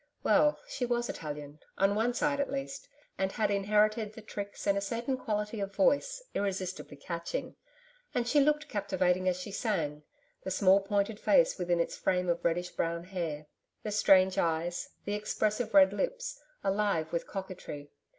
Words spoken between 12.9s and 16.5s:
hair, the strange eyes, the expressive red lips,